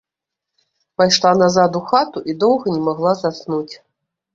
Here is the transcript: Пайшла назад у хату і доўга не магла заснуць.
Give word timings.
Пайшла 1.01 1.35
назад 1.43 1.79
у 1.83 1.85
хату 1.95 2.27
і 2.33 2.39
доўга 2.47 2.67
не 2.77 2.81
магла 2.91 3.19
заснуць. 3.25 3.69